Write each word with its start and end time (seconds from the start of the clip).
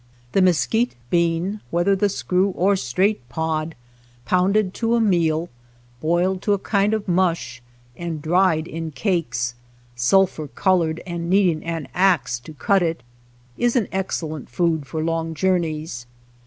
The 0.31 0.41
mesquite 0.41 0.95
bean, 1.11 1.61
whether 1.69 1.95
the 1.95 2.09
screw 2.09 2.47
or 2.57 2.75
straight 2.75 3.29
pod, 3.29 3.75
pounded 4.25 4.73
to 4.73 4.95
a 4.95 4.99
meal, 4.99 5.47
boiled 5.99 6.41
to 6.41 6.53
a 6.53 6.57
kind 6.57 6.95
of 6.95 7.07
mush, 7.07 7.61
and 7.95 8.19
dried 8.19 8.65
in 8.67 8.89
cakes, 8.89 9.53
sulphur 9.95 10.47
colored 10.47 11.03
and 11.05 11.29
needing 11.29 11.63
an 11.63 11.87
axe 11.93 12.39
to 12.39 12.53
cut 12.55 12.81
it, 12.81 13.03
is 13.59 13.75
an 13.75 13.87
excellent 13.91 14.49
food 14.49 14.87
for 14.87 15.03
long 15.03 15.35
jour 15.35 15.59
neys. 15.59 16.07